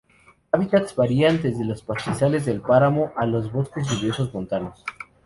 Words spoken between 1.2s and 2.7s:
desde los pastizales del